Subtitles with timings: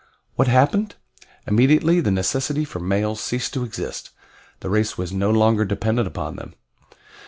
[0.35, 0.95] "What happened?
[1.45, 4.09] Immediately the necessity for males ceased to exist
[4.61, 6.55] the race was no longer dependent upon them.